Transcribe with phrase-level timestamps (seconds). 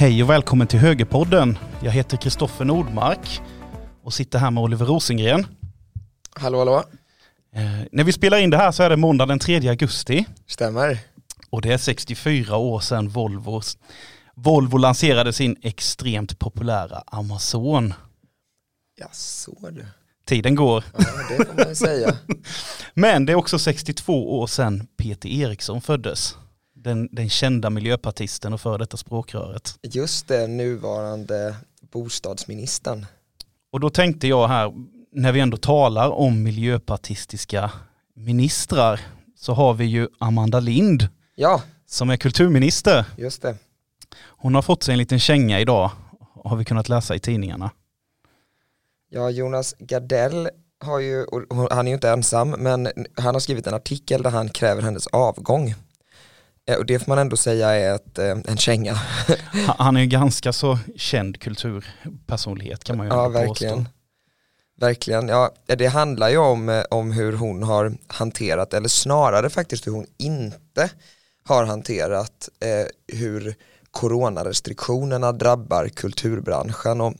[0.00, 1.58] Hej och välkommen till Högerpodden.
[1.82, 3.40] Jag heter Kristoffer Nordmark
[4.02, 5.46] och sitter här med Oliver Rosengren.
[6.32, 6.84] Hallå hallå.
[7.54, 7.62] Eh,
[7.92, 10.98] när vi spelar in det här så är det måndag den 3 augusti Stämmer.
[11.50, 13.60] och det är 64 år sedan Volvo,
[14.34, 17.94] Volvo lanserade sin extremt populära Amazon.
[19.00, 19.86] Ja, så du.
[20.26, 20.84] Tiden går.
[20.92, 22.16] Ja, det får man säga.
[22.94, 26.36] Men det är också 62 år sedan Peter Eriksson föddes.
[26.82, 29.74] Den, den kända miljöpartisten och före detta språkröret.
[29.82, 31.56] Just det, nuvarande
[31.92, 33.06] bostadsministern.
[33.72, 34.72] Och då tänkte jag här,
[35.12, 37.70] när vi ändå talar om miljöpartistiska
[38.14, 39.00] ministrar,
[39.36, 43.04] så har vi ju Amanda Lind Ja, som är kulturminister.
[43.16, 43.56] just det.
[44.22, 45.90] Hon har fått sig en liten känga idag,
[46.44, 47.70] har vi kunnat läsa i tidningarna.
[49.08, 50.48] Ja, Jonas Gardell
[50.84, 51.26] har ju,
[51.70, 55.06] han är ju inte ensam, men han har skrivit en artikel där han kräver hennes
[55.06, 55.74] avgång.
[56.72, 58.92] Eh, Och det får man ändå säga är ett, eh, en känga.
[58.94, 63.76] Ha- Han är ju ganska så känd kulturpersonlighet kan man ju Ja, verkligen.
[63.76, 63.90] påstå.
[64.80, 69.86] Verkligen, ja det handlar ju om, eh, om hur hon har hanterat, eller snarare faktiskt
[69.86, 70.90] hur hon inte
[71.44, 73.54] har hanterat eh, hur
[73.90, 77.00] coronarestriktionerna drabbar kulturbranschen.
[77.00, 77.14] Och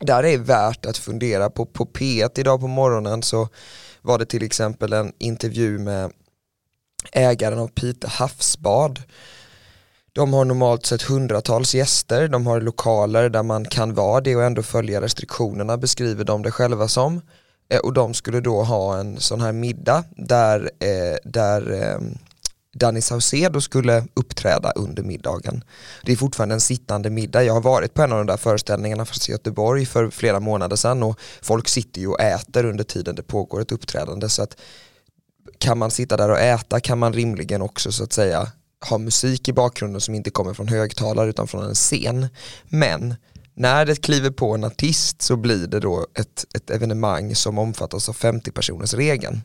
[0.00, 3.48] där är värt att fundera på, på P1 idag på morgonen så
[4.02, 6.12] var det till exempel en intervju med
[7.12, 9.02] ägaren av Pite havsbad
[10.14, 14.44] de har normalt sett hundratals gäster, de har lokaler där man kan vara det och
[14.44, 17.20] ändå följa restriktionerna beskriver de det själva som.
[17.68, 22.18] Eh, och de skulle då ha en sån här middag där, eh, där ehm,
[22.74, 25.64] Danny Saucedo skulle uppträda under middagen.
[26.02, 29.04] Det är fortfarande en sittande middag, jag har varit på en av de där föreställningarna
[29.04, 33.14] fast i Göteborg för flera månader sedan och folk sitter ju och äter under tiden
[33.14, 34.56] det pågår ett uppträdande så att
[35.58, 38.52] kan man sitta där och äta kan man rimligen också så att säga
[38.88, 42.28] ha musik i bakgrunden som inte kommer från högtalare utan från en scen.
[42.64, 43.14] Men
[43.54, 48.08] när det kliver på en artist så blir det då ett, ett evenemang som omfattas
[48.08, 49.40] av 50 personers regeln.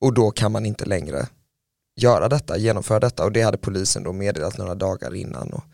[0.00, 1.26] Och då kan man inte längre
[1.96, 5.52] göra detta, genomföra detta och det hade polisen då meddelat några dagar innan.
[5.52, 5.64] Och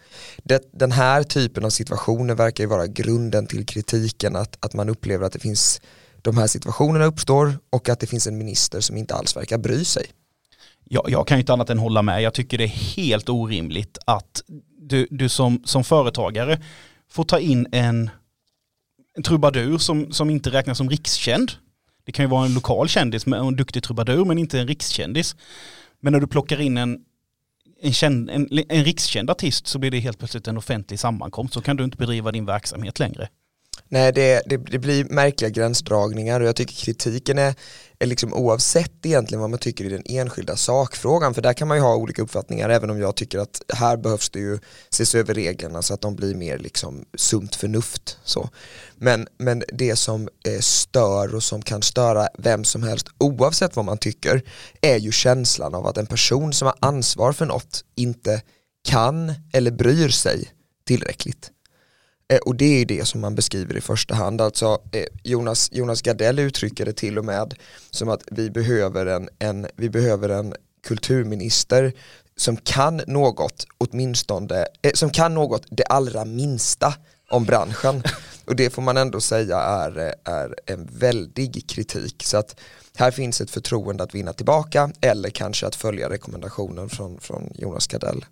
[0.42, 4.88] det, den här typen av situationer verkar ju vara grunden till kritiken att, att man
[4.88, 5.80] upplever att det finns
[6.24, 9.84] de här situationerna uppstår och att det finns en minister som inte alls verkar bry
[9.84, 10.06] sig.
[10.84, 12.22] Jag, jag kan ju inte annat än hålla med.
[12.22, 14.42] Jag tycker det är helt orimligt att
[14.78, 16.62] du, du som, som företagare
[17.10, 18.10] får ta in en,
[19.16, 21.52] en trubadur som, som inte räknas som rikskänd.
[22.04, 25.36] Det kan ju vara en lokal kändis med en duktig trubadur men inte en rikskändis.
[26.00, 26.98] Men när du plockar in en,
[27.80, 31.54] en, känd, en, en rikskänd artist så blir det helt plötsligt en offentlig sammankomst.
[31.54, 33.28] Så kan du inte bedriva din verksamhet längre.
[33.88, 37.54] Nej, det, det, det blir märkliga gränsdragningar och jag tycker kritiken är,
[37.98, 41.76] är liksom oavsett egentligen vad man tycker i den enskilda sakfrågan, för där kan man
[41.76, 44.58] ju ha olika uppfattningar, även om jag tycker att här behövs det ju
[44.90, 48.18] ses över reglerna så att de blir mer liksom sunt förnuft.
[48.24, 48.48] Så.
[48.96, 53.84] Men, men det som eh, stör och som kan störa vem som helst, oavsett vad
[53.84, 54.42] man tycker,
[54.80, 58.42] är ju känslan av att en person som har ansvar för något inte
[58.88, 60.48] kan eller bryr sig
[60.86, 61.50] tillräckligt.
[62.34, 64.40] Eh, och det är det som man beskriver i första hand.
[64.40, 67.54] Alltså eh, Jonas, Jonas Gardell uttrycker det till och med
[67.90, 70.54] som att vi behöver en, en, vi behöver en
[70.86, 71.92] kulturminister
[72.36, 76.94] som kan något, åtminstone, eh, som kan något det allra minsta
[77.30, 78.02] om branschen.
[78.46, 82.22] Och det får man ändå säga är, är en väldig kritik.
[82.26, 82.60] Så att
[82.96, 87.86] här finns ett förtroende att vinna tillbaka eller kanske att följa rekommendationen från, från Jonas
[87.86, 88.24] Gardell.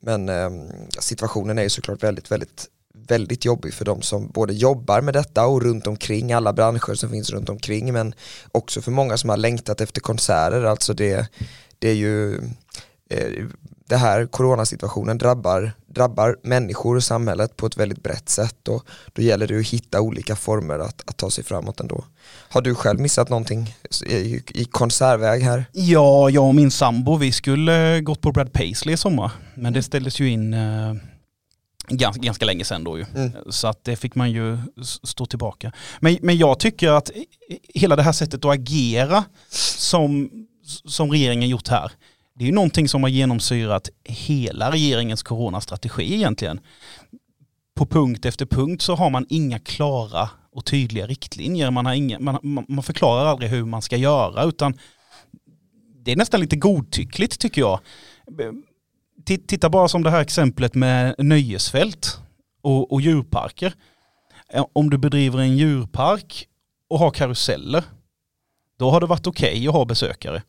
[0.00, 0.50] Men eh,
[0.98, 5.46] situationen är ju såklart väldigt, väldigt väldigt jobbig för de som både jobbar med detta
[5.46, 8.14] och runt omkring alla branscher som finns runt omkring men
[8.52, 11.28] också för många som har längtat efter konserter, alltså det,
[11.78, 12.34] det är ju
[13.10, 13.46] eh,
[13.90, 19.22] det här coronasituationen drabbar, drabbar människor och samhället på ett väldigt brett sätt och då
[19.22, 22.04] gäller det att hitta olika former att, att ta sig framåt ändå.
[22.48, 23.74] Har du själv missat någonting
[24.06, 25.64] i, i konsertväg här?
[25.72, 29.30] Ja, jag och min sambo, vi skulle gått på Brad Paisley i sommar.
[29.54, 30.94] Men det ställdes ju in eh,
[31.90, 33.04] eh, ganska, ganska länge sedan då ju.
[33.14, 33.32] Mm.
[33.50, 34.58] Så att det fick man ju
[35.02, 35.72] stå tillbaka.
[36.00, 37.10] Men, men jag tycker att
[37.74, 39.24] hela det här sättet att agera
[39.78, 40.30] som,
[40.84, 41.92] som regeringen gjort här,
[42.34, 46.60] det är ju någonting som har genomsyrat hela regeringens coronastrategi egentligen.
[47.74, 51.70] På punkt efter punkt så har man inga klara och tydliga riktlinjer.
[51.70, 54.78] Man, har inga, man- man förklarar aldrig hur man ska göra utan
[56.04, 57.80] det är nästan lite godtyckligt tycker jag.
[59.24, 62.18] Titta bara som det här exemplet med nöjesfält
[62.62, 63.74] och, och djurparker.
[64.72, 66.48] Om du bedriver en djurpark
[66.88, 67.84] och har karuseller,
[68.78, 70.42] då har det varit okej att ha besökare.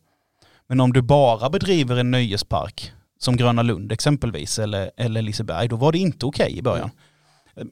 [0.66, 5.76] Men om du bara bedriver en nöjespark som Gröna Lund exempelvis eller, eller Liseberg, då
[5.76, 6.90] var det inte okej okay i början.
[7.54, 7.66] Jag,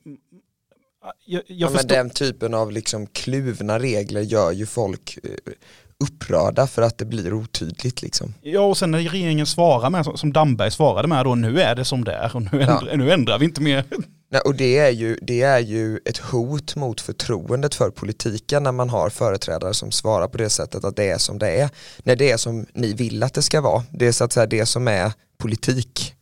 [1.25, 5.53] jag ja, men den typen av liksom kluvna regler gör ju folk eh,
[6.01, 8.35] upprörda för att det blir otydligt liksom.
[8.43, 11.85] Ja och sen när regeringen svarar med, som Damberg svarade med då, nu är det
[11.85, 12.97] som det är och nu ändrar, ja.
[12.97, 13.85] nu ändrar vi inte mer.
[14.33, 18.73] Nej, och det är, ju, det är ju ett hot mot förtroendet för politiken när
[18.73, 21.71] man har företrädare som svarar på det sättet att det är som det är.
[21.99, 23.85] När det är som ni vill att det ska vara.
[23.91, 26.15] Det är så att säga det som är politik.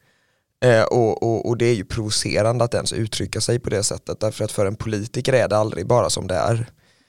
[0.64, 4.20] Eh, och, och, och, det är ju provocerande att ens uttrycka sig på det sättet
[4.20, 6.66] därför att för en politiker är det aldrig bara som det är.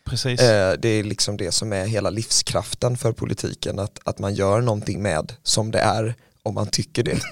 [0.09, 0.41] Precis.
[0.41, 4.61] Eh, det är liksom det som är hela livskraften för politiken, att, att man gör
[4.61, 7.19] någonting med som det är om man tycker det.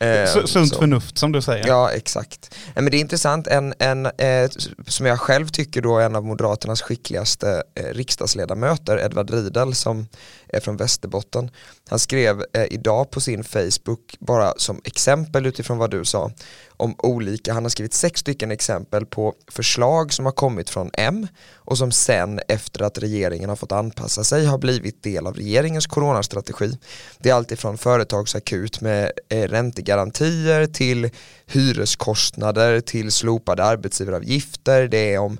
[0.00, 1.66] Eh, Sunt förnuft som du säger.
[1.66, 2.54] Ja exakt.
[2.74, 4.50] men det är intressant, en, en eh,
[4.86, 10.06] som jag själv tycker då är en av Moderaternas skickligaste eh, riksdagsledamöter, Edvard Riedel som
[10.48, 11.50] är från Västerbotten.
[11.88, 16.30] Han skrev eh, idag på sin Facebook, bara som exempel utifrån vad du sa,
[16.78, 21.26] om olika, han har skrivit sex stycken exempel på förslag som har kommit från M
[21.54, 25.86] och som sen efter att regeringen har fått anpassa sig har blivit del av regeringens
[25.86, 26.78] coronastrategi.
[27.18, 31.10] Det är alltifrån företagsakut med eh, räntegarantier till
[31.46, 35.38] hyreskostnader till slopade arbetsgivaravgifter, det är om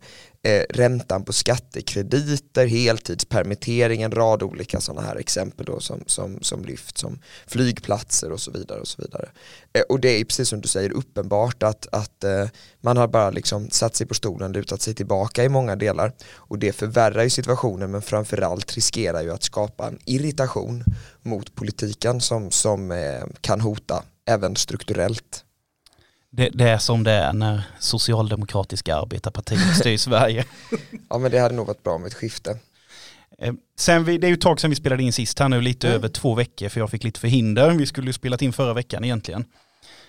[0.49, 6.65] eh, räntan på skattekrediter, heltidspermittering, en rad olika sådana här exempel då som, som, som
[6.65, 8.81] lyft som flygplatser och så vidare.
[8.81, 9.29] Och så vidare.
[9.73, 12.47] Eh, och det är precis som du säger uppenbart att, att eh,
[12.81, 16.59] man har bara liksom satt sig på stolen, lutat sig tillbaka i många delar och
[16.59, 20.85] det förvärrar ju situationen men framförallt riskerar ju att skapa en irritation
[21.23, 25.45] mot politiken som, som eh, kan hota även strukturellt
[26.31, 30.45] det, det, är som det är när socialdemokratiska arbetarpartiet styr Sverige.
[31.09, 32.59] ja men det hade nog varit bra med ett skifte.
[33.39, 35.61] Eh, sen vi, det är ju ett tag sedan vi spelade in sist här nu,
[35.61, 35.97] lite mm.
[35.97, 37.71] över två veckor för jag fick lite förhinder.
[37.71, 39.45] Vi skulle ju spelat in förra veckan egentligen.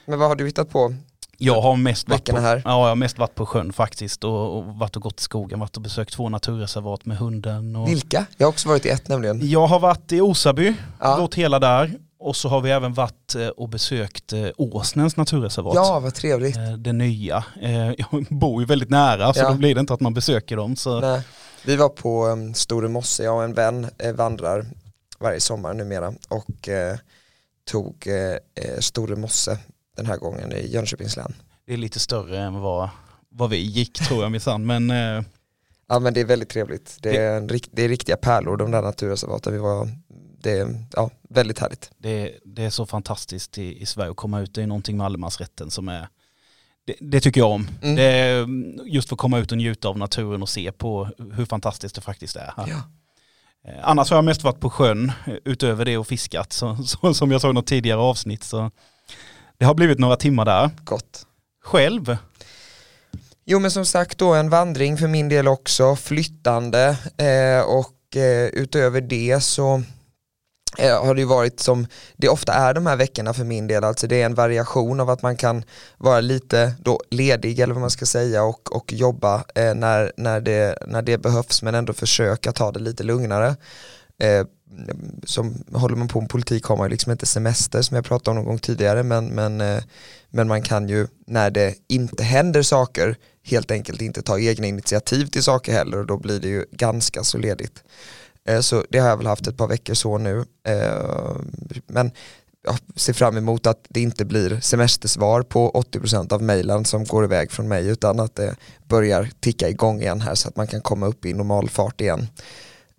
[0.06, 0.96] Men vad har du hittat på?
[1.42, 2.62] Jag har mest varit på, här?
[2.66, 5.60] Ja, jag har mest varit på sjön faktiskt och, och varit och gått i skogen,
[5.60, 7.76] varit och besökt två naturreservat med hunden.
[7.76, 7.88] Och...
[7.88, 8.26] Vilka?
[8.38, 9.50] Jag har också varit i ett nämligen.
[9.50, 11.18] Jag har varit i Osaby, ja.
[11.18, 15.76] gått hela där och så har vi även varit eh, och besökt eh, Åsnens naturreservat.
[15.76, 16.58] Ja, vad trevligt.
[16.58, 17.46] Eh, det nya.
[17.98, 19.50] Jag bor ju väldigt nära så ja.
[19.50, 20.76] då blir det inte att man besöker dem.
[20.76, 21.00] Så.
[21.00, 21.22] Nej.
[21.66, 24.66] Vi var på um, Store Mosse, jag och en vän vandrar
[25.20, 26.70] varje sommar numera och
[27.72, 28.08] tog
[28.80, 29.58] Store Mosse
[29.98, 31.34] den här gången i Jönköpings län.
[31.66, 32.90] Det är lite större än vad,
[33.30, 34.92] vad vi gick tror jag minsann men
[35.88, 36.98] Ja men det är väldigt trevligt.
[37.02, 39.54] Det är, det, det är riktiga pärlor de där naturreservaten.
[39.54, 39.90] Vi var
[40.42, 41.92] det är ja, väldigt härligt.
[41.98, 44.54] Det, det är så fantastiskt i, i, Sverige att komma ut.
[44.54, 46.08] Det är någonting med allemansrätten som är
[46.86, 47.68] det, det tycker jag om.
[47.82, 47.96] Mm.
[47.96, 48.48] Det är
[48.86, 52.02] just för att komma ut och njuta av naturen och se på hur fantastiskt det
[52.02, 52.68] faktiskt är här.
[52.68, 52.82] Ja.
[53.68, 55.12] Eh, annars har jag mest varit på sjön
[55.46, 58.44] utöver det och fiskat så, så, som jag såg i något tidigare avsnitt.
[58.44, 58.72] Så
[59.58, 60.70] det har blivit några timmar där.
[60.84, 61.26] Gott.
[61.64, 62.18] Själv?
[63.46, 68.48] Jo men som sagt då en vandring för min del också, flyttande eh, och eh,
[68.48, 69.99] utöver det så Eh,
[70.78, 71.88] Eh, har det ju varit som
[72.18, 75.10] det ofta är de här veckorna för min del, alltså det är en variation av
[75.10, 75.64] att man kan
[75.98, 80.42] vara lite då ledig eller vad man ska säga och, och jobba eh, när, när,
[80.42, 83.56] det, när det behövs men ändå försöka ta det lite lugnare.
[84.20, 84.46] Eh,
[85.24, 88.30] som håller man på med politik har man ju liksom inte semester som jag pratade
[88.32, 89.84] om någon gång tidigare men, men, eh,
[90.30, 95.26] men man kan ju när det inte händer saker helt enkelt inte ta egna initiativ
[95.26, 97.84] till saker heller och då blir det ju ganska så ledigt.
[98.50, 100.46] Eh, så det har jag väl haft ett par veckor så nu.
[100.68, 101.36] Eh,
[101.88, 102.12] men
[102.64, 107.24] jag ser fram emot att det inte blir semestersvar på 80% av mejlen som går
[107.24, 108.56] iväg från mig utan att det
[108.88, 112.28] börjar ticka igång igen här så att man kan komma upp i normal fart igen.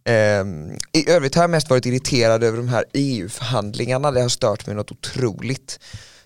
[0.05, 0.45] Eh,
[0.93, 4.77] I övrigt har jag mest varit irriterad över de här EU-förhandlingarna, det har stört mig
[4.77, 5.81] något otroligt.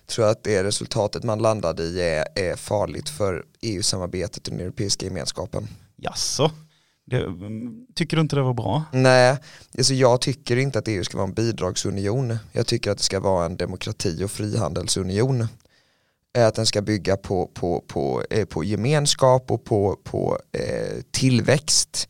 [0.07, 5.05] Jag tror att det resultatet man landade i är farligt för EU-samarbetet och den europeiska
[5.05, 5.67] gemenskapen.
[5.97, 6.51] Jaså?
[7.05, 7.25] Det,
[7.95, 8.83] tycker du inte det var bra?
[8.91, 9.37] Nej,
[9.77, 12.37] alltså jag tycker inte att EU ska vara en bidragsunion.
[12.51, 15.47] Jag tycker att det ska vara en demokrati och frihandelsunion.
[16.37, 21.01] Äh, att den ska bygga på, på, på, eh, på gemenskap och på, på eh,
[21.11, 22.09] tillväxt.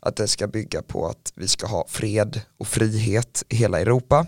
[0.00, 4.26] Att det ska bygga på att vi ska ha fred och frihet i hela Europa.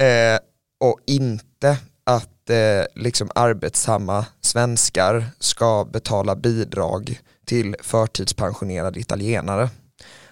[0.00, 0.38] Eh,
[0.80, 9.70] och inte att eh, liksom arbetsamma svenskar ska betala bidrag till förtidspensionerade italienare.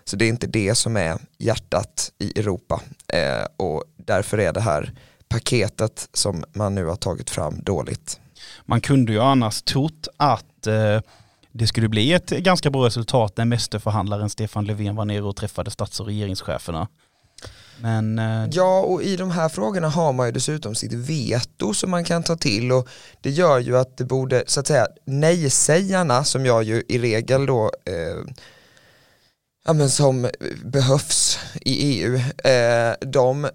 [0.05, 2.83] Så det är inte det som är hjärtat i Europa
[3.13, 4.93] eh, och därför är det här
[5.29, 8.21] paketet som man nu har tagit fram dåligt.
[8.65, 11.01] Man kunde ju annars trott att eh,
[11.53, 15.71] det skulle bli ett ganska bra resultat när mästerförhandlaren Stefan Löfven var nere och träffade
[15.71, 16.89] stats och regeringscheferna.
[17.81, 21.91] Men eh, Ja, och i de här frågorna har man ju dessutom sitt veto som
[21.91, 22.89] man kan ta till och
[23.21, 27.47] det gör ju att det borde, så att säga, nej-sägarna som jag ju i regel
[27.47, 28.33] då eh,
[29.67, 30.31] ja, men som
[30.65, 32.17] behövs i EU,
[32.51, 33.49] eh, de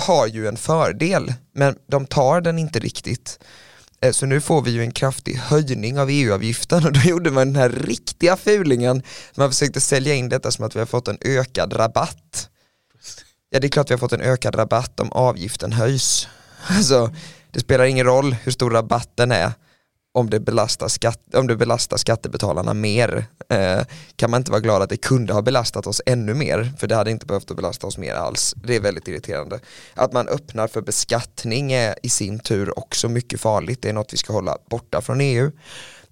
[0.00, 3.38] har ju en fördel men de tar den inte riktigt.
[4.00, 7.46] Eh, Så nu får vi ju en kraftig höjning av EU-avgiften och då gjorde man
[7.52, 9.02] den här riktiga fulingen.
[9.34, 12.48] Man försökte sälja in detta som att vi har fått en ökad rabatt.
[13.52, 16.28] Ja det är klart vi har fått en ökad rabatt om avgiften höjs.
[16.68, 17.10] Alltså,
[17.50, 19.52] det spelar ingen roll hur stor rabatten är
[20.12, 23.24] om det belastar, skatt, om det belastar skattebetalarna mer.
[23.48, 23.80] Eh,
[24.16, 26.94] kan man inte vara glad att det kunde ha belastat oss ännu mer, för det
[26.94, 28.54] hade inte behövt att belasta oss mer alls.
[28.56, 29.60] Det är väldigt irriterande.
[29.94, 33.82] Att man öppnar för beskattning är i sin tur också mycket farligt.
[33.82, 35.50] Det är något vi ska hålla borta från EU.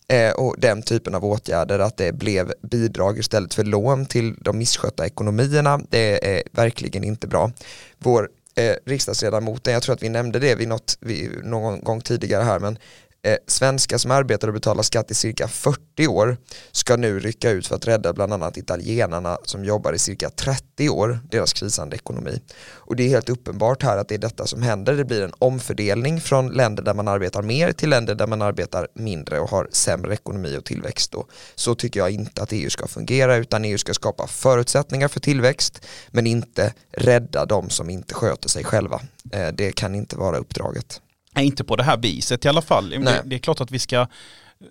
[0.09, 4.59] Eh, och den typen av åtgärder, att det blev bidrag istället för lån till de
[4.59, 7.53] misskötta ekonomierna, det är verkligen inte bra.
[7.99, 12.43] Vår eh, riksdagsledamoten, jag tror att vi nämnde det vid något, vid, någon gång tidigare
[12.43, 12.79] här, men
[13.23, 16.37] eh, svenskar som arbetar och betalar skatt i cirka 40 år
[16.73, 20.89] ska nu rycka ut för att rädda bland annat italienarna som jobbar i cirka 30
[20.89, 22.43] år, deras krisande ekonomi.
[22.67, 25.33] Och det är helt uppenbart här att det är detta som händer, det blir en
[25.39, 29.69] omfördelning från länder där man arbetar mer till länder där man arbetar mindre och har
[29.73, 31.13] sämre ekonomi och tillväxt.
[31.13, 31.27] Då.
[31.55, 35.87] Så tycker jag inte att EU ska fungera utan EU ska skapa förutsättningar för tillväxt
[36.11, 39.01] men inte rädda de som inte sköter sig själva.
[39.33, 41.01] Eh, Det kan inte vara uppdraget.
[41.39, 42.91] Nej, inte på det här viset i alla fall.
[42.91, 44.07] Det, det är klart att vi ska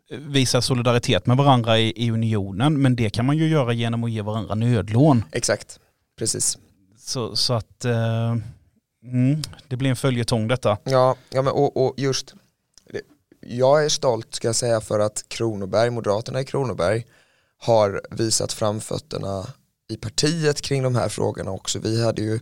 [0.10, 4.12] visa solidaritet med varandra i, i unionen, men det kan man ju göra genom att
[4.12, 5.24] ge varandra nödlån.
[5.32, 5.80] Exakt,
[6.20, 6.58] precis.
[6.98, 8.36] Så, så att eh,
[9.04, 10.78] mm, det blir en följetong detta.
[10.84, 12.34] Ja, ja men och, och just
[13.42, 17.06] jag är stolt ska jag säga för att Kronoberg, Moderaterna i Kronoberg
[17.58, 19.48] har visat framfötterna
[19.90, 21.80] i partiet kring de här frågorna också.
[21.80, 22.40] Vi hade ju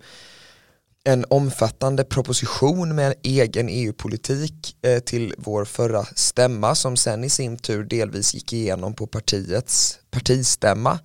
[1.07, 7.29] en omfattande proposition med en egen EU-politik eh, till vår förra stämma som sen i
[7.29, 10.99] sin tur delvis gick igenom på partiets partistämma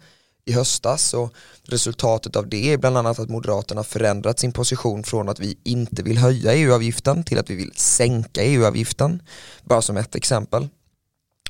[0.44, 5.28] i höstas och resultatet av det är bland annat att Moderaterna förändrat sin position från
[5.28, 9.22] att vi inte vill höja EU-avgiften till att vi vill sänka EU-avgiften.
[9.64, 10.68] Bara som ett exempel.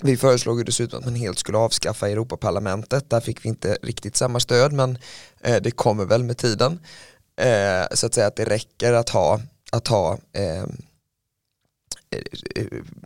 [0.02, 3.10] Vi föreslog ju dessutom att man helt skulle avskaffa Europaparlamentet.
[3.10, 4.98] Där fick vi inte riktigt samma stöd men
[5.40, 6.78] eh, det kommer väl med tiden.
[7.40, 9.40] Eh, så att säga att det räcker att ha,
[9.72, 10.66] att ha eh, eh,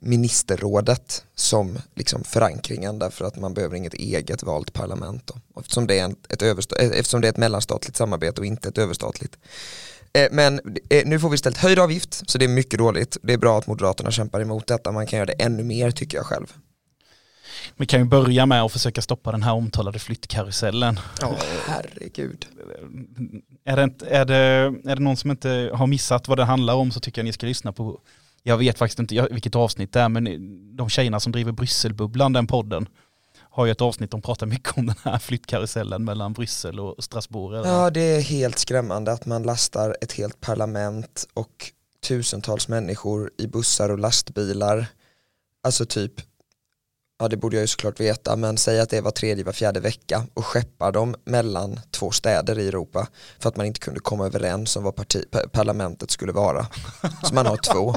[0.01, 5.61] ministerrådet som liksom förankringen därför att man behöver inget eget valt parlament då.
[5.61, 8.79] Eftersom, det är en, ett eh, eftersom det är ett mellanstatligt samarbete och inte ett
[8.79, 9.39] överstatligt.
[10.13, 10.61] Eh, Men
[10.91, 13.17] eh, nu får vi istället höjd avgift så det är mycket dåligt.
[13.23, 14.93] Det är bra att Moderaterna kämpar emot detta.
[14.93, 16.53] Man kan göra det ännu mer tycker jag själv.
[17.77, 21.01] Vi kan ju börja med att försöka stoppa den här omtalade flyttkarusellen.
[21.21, 21.37] Ja,
[21.67, 22.47] herregud.
[23.65, 24.35] Är det, inte, är, det,
[24.91, 27.33] är det någon som inte har missat vad det handlar om så tycker jag ni
[27.33, 28.01] ska lyssna på,
[28.43, 32.47] jag vet faktiskt inte vilket avsnitt det är, men de tjejerna som driver Brysselbubblan, den
[32.47, 32.89] podden,
[33.55, 37.59] har ju ett avsnitt de pratar mycket om den här flyttkarusellen mellan Bryssel och Strasbourg.
[37.59, 37.69] eller?
[37.69, 41.73] Ja, det är helt skrämmande att man lastar ett helt parlament och
[42.09, 44.87] tusentals människor i bussar och lastbilar.
[45.63, 46.13] Alltså typ,
[47.19, 49.81] ja det borde jag ju såklart veta, men säg att det var tredje, var fjärde
[49.81, 54.27] vecka och skeppar dem mellan två städer i Europa för att man inte kunde komma
[54.27, 56.67] överens om vad parti, pa- parlamentet skulle vara.
[57.23, 57.95] Så man har två.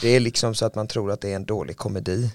[0.00, 2.30] Det är liksom så att man tror att det är en dålig komedi.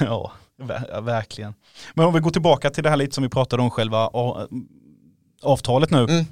[0.00, 1.54] Ja, ver- ja, verkligen.
[1.94, 4.10] Men om vi går tillbaka till det här lite som vi pratade om själva
[5.42, 5.98] avtalet nu.
[6.04, 6.24] Mm.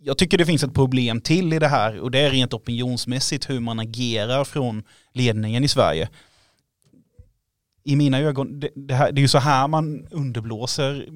[0.00, 3.50] Jag tycker det finns ett problem till i det här och det är rent opinionsmässigt
[3.50, 4.82] hur man agerar från
[5.14, 6.08] ledningen i Sverige.
[7.88, 11.08] I mina ögon, det, det, här, det är ju så här man underblåser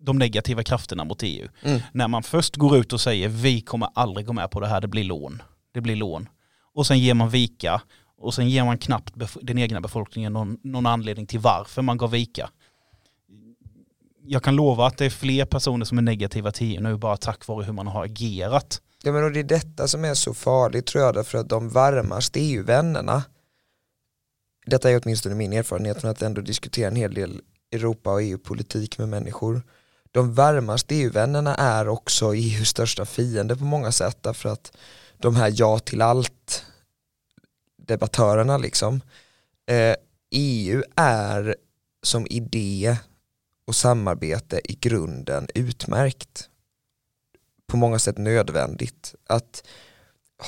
[0.00, 1.48] de negativa krafterna mot EU.
[1.62, 1.80] Mm.
[1.92, 4.80] När man först går ut och säger vi kommer aldrig gå med på det här,
[4.80, 5.42] det blir lån.
[5.74, 6.28] Det blir lån.
[6.74, 7.82] Och sen ger man vika
[8.18, 12.10] och sen ger man knappt den egna befolkningen någon, någon anledning till varför man gav
[12.10, 12.50] vika.
[14.26, 17.16] Jag kan lova att det är fler personer som är negativa till EU nu bara
[17.16, 18.80] tack vare hur man har agerat.
[19.02, 21.68] Ja men och det är detta som är så farligt tror jag därför att de
[21.68, 23.22] varmaste EU-vännerna
[24.66, 27.40] detta är åtminstone min erfarenhet från att ändå diskutera en hel del
[27.72, 29.62] Europa och EU-politik med människor.
[30.10, 34.76] De varmaste EU-vännerna är också EUs största fiende på många sätt därför att
[35.18, 36.64] de här ja till allt
[37.76, 39.00] debattörerna liksom.
[39.66, 39.96] Eh,
[40.30, 41.56] EU är
[42.02, 42.96] som idé
[43.66, 46.48] och samarbete i grunden utmärkt.
[47.66, 49.66] På många sätt nödvändigt att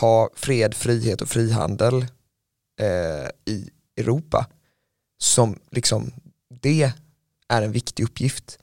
[0.00, 2.06] ha fred, frihet och frihandel
[2.80, 4.46] eh, i Europa
[5.18, 6.12] som liksom
[6.48, 6.92] det
[7.48, 8.58] är en viktig uppgift.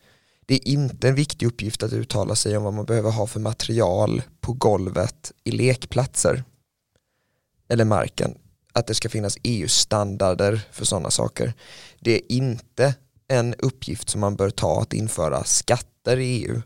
[0.45, 3.39] Det är inte en viktig uppgift att uttala sig om vad man behöver ha för
[3.39, 6.43] material på golvet i lekplatser
[7.69, 8.37] eller marken.
[8.73, 11.53] Att det ska finnas EU-standarder för sådana saker.
[11.99, 12.95] Det är inte
[13.27, 16.61] en uppgift som man bör ta att införa skatter i EU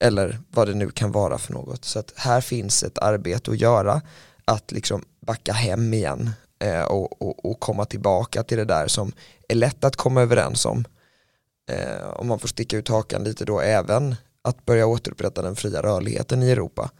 [0.00, 1.84] eller vad det nu kan vara för något.
[1.84, 4.02] Så att här finns ett arbete att göra
[4.44, 9.12] att liksom backa hem igen eh, och, och, och, komma tillbaka till det där som
[9.48, 10.84] är lätt att komma överens om.
[11.70, 15.82] Eh, om man får sticka ut hakan lite då även att börja återupprätta den fria
[15.82, 16.90] rörligheten i Europa.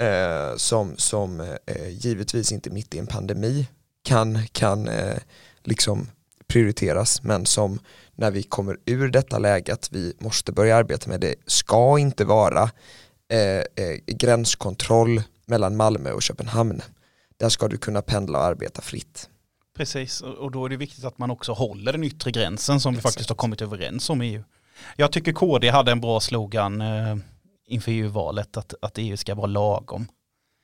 [0.00, 3.68] Eh, som som eh, givetvis inte mitt i en pandemi
[4.04, 5.16] kan, kan eh,
[5.62, 6.08] liksom
[6.46, 7.78] prioriteras men som
[8.14, 12.70] när vi kommer ur detta läget vi måste börja arbeta med det ska inte vara
[13.32, 16.82] eh, eh, gränskontroll mellan Malmö och Köpenhamn.
[17.38, 19.30] Där ska du kunna pendla och arbeta fritt.
[19.76, 22.98] Precis, och då är det viktigt att man också håller den yttre gränsen som Exakt.
[22.98, 24.42] vi faktiskt har kommit överens om i EU.
[24.96, 27.16] Jag tycker KD hade en bra slogan eh,
[27.66, 30.08] inför EU-valet att, att EU ska vara lagom.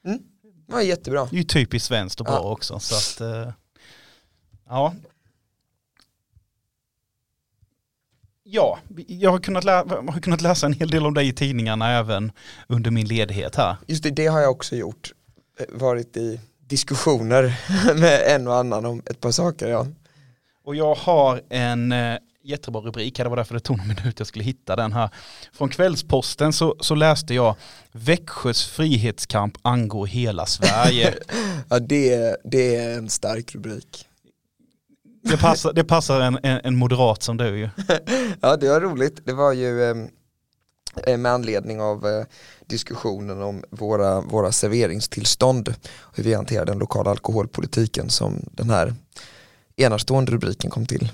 [0.07, 0.19] Mm.
[0.67, 1.25] Ja, jättebra.
[1.31, 2.53] Det är ju typiskt svenskt och bra ja.
[2.53, 2.79] också.
[2.79, 3.53] Så att, eh,
[4.69, 4.95] ja.
[8.43, 11.91] Ja, jag har, kunnat lä har kunnat läsa en hel del om dig i tidningarna
[11.91, 12.33] även
[12.67, 13.77] under min ledighet här.
[13.87, 15.13] Just det, det har jag också gjort.
[15.59, 17.61] Eh, varit i diskussioner
[18.01, 19.69] med en och annan om ett par saker.
[19.69, 19.87] Ja.
[20.65, 24.27] Och jag har en eh, jättebra rubrik, det var därför det tog någon minut jag
[24.27, 25.11] skulle hitta den här.
[25.53, 27.57] Från Kvällsposten så, så läste jag
[27.93, 31.15] Växjös frihetskamp angår hela Sverige.
[31.69, 34.09] ja det, det är en stark rubrik.
[35.23, 37.69] Det passar, det passar en, en, en moderat som du ju.
[38.41, 39.95] ja det var roligt, det var ju eh,
[41.19, 42.25] med anledning av eh,
[42.67, 45.75] diskussionen om våra, våra serveringstillstånd
[46.15, 48.95] hur vi hanterar den lokala alkoholpolitiken som den här
[49.77, 51.11] enastående rubriken kom till.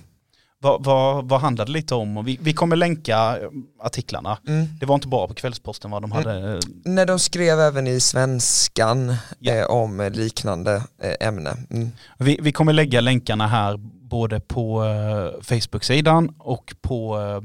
[0.62, 2.24] Vad, vad, vad handlade det lite om?
[2.24, 3.48] Vi, vi kommer länka eh,
[3.80, 4.38] artiklarna.
[4.46, 4.66] Mm.
[4.80, 6.32] Det var inte bara på Kvällsposten vad de hade?
[6.32, 6.60] Mm.
[6.84, 9.52] Nej, de skrev även i Svenskan ja.
[9.52, 11.56] eh, om liknande eh, ämne.
[11.70, 11.90] Mm.
[12.18, 13.76] Vi, vi kommer lägga länkarna här
[14.10, 17.40] både på eh, Facebook-sidan och på eh,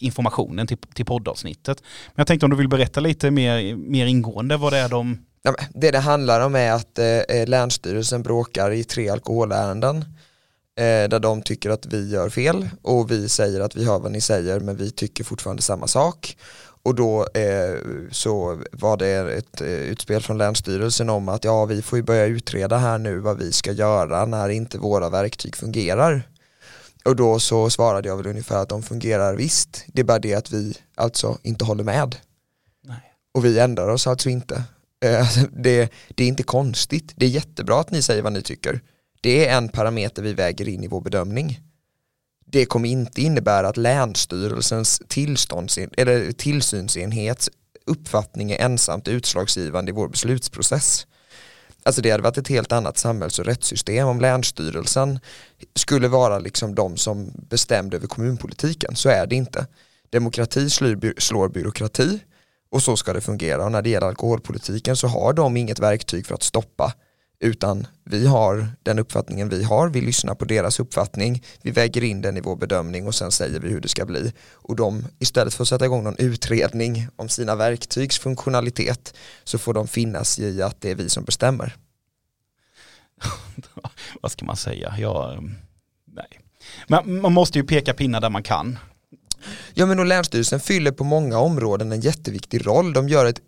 [0.00, 1.82] informationen till, till poddavsnittet.
[2.06, 5.18] Men jag tänkte om du vill berätta lite mer, mer ingående vad det är de...
[5.42, 9.96] Ja, det det handlar om är att eh, eh, Länsstyrelsen bråkar i tre alkoholärenden
[10.76, 14.12] eh, där de tycker att vi gör fel och vi säger att vi hör vad
[14.12, 16.36] ni säger men vi tycker fortfarande samma sak
[16.82, 17.78] och då eh,
[18.10, 22.24] så var det ett eh, utspel från Länsstyrelsen om att ja vi får ju börja
[22.24, 26.22] utreda här nu vad vi ska göra när inte våra verktyg fungerar.
[27.04, 30.34] Och då så svarade jag väl ungefär att de fungerar visst, det är bara det
[30.34, 32.16] att vi alltså inte håller med.
[32.84, 33.14] Nej.
[33.34, 34.62] Och vi ändrar oss alltså inte.
[35.04, 38.42] Eh, alltså, det, det är inte konstigt, det är jättebra att ni säger vad ni
[38.42, 38.80] tycker.
[39.20, 41.60] Det är en parameter vi väger in i vår bedömning
[42.52, 45.02] det kommer inte innebära att Länsstyrelsens
[45.96, 47.50] eller tillsynsenhets
[47.86, 51.06] uppfattning är ensamt utslagsgivande i vår beslutsprocess.
[51.90, 55.18] Alltså det hade varit ett helt annat samhälls och rättssystem om Länsstyrelsen
[55.74, 58.96] skulle vara liksom de som bestämde över kommunpolitiken.
[58.96, 59.66] Så är det inte.
[60.10, 60.70] Demokrati
[61.18, 62.20] slår byråkrati
[62.70, 63.64] och så ska det fungera.
[63.64, 66.92] Och när det gäller alkoholpolitiken så har de inget verktyg för att stoppa
[67.40, 72.20] utan vi har den uppfattningen vi har, vi lyssnar på deras uppfattning, vi väger in
[72.20, 74.32] den i vår bedömning och sen säger vi hur det ska bli.
[74.52, 79.74] Och de, istället för att sätta igång någon utredning om sina verktygs funktionalitet så får
[79.74, 81.76] de finnas i att det är vi som bestämmer.
[84.20, 84.94] Vad ska man säga?
[84.98, 85.54] Jag, mm,
[86.04, 86.40] nej.
[86.86, 88.78] Men man måste ju peka pinnar där man kan.
[89.74, 92.92] Ja men och Länsstyrelsen fyller på många områden en jätteviktig roll.
[92.92, 93.40] De gör ett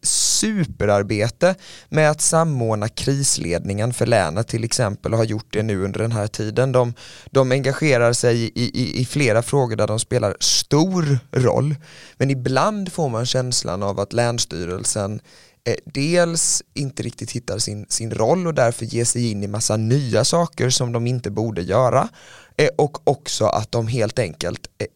[0.43, 1.55] superarbete
[1.89, 6.13] med att samordna krisledningen för länet till exempel och har gjort det nu under den
[6.13, 6.73] här tiden.
[6.73, 6.95] De,
[7.31, 11.75] de engagerar sig i, i, i flera frågor där de spelar stor roll.
[12.17, 15.21] Men ibland får man känslan av att Länsstyrelsen
[15.65, 19.77] eh, dels inte riktigt hittar sin, sin roll och därför ger sig in i massa
[19.77, 22.09] nya saker som de inte borde göra
[22.57, 24.87] eh, och också att de helt enkelt eh,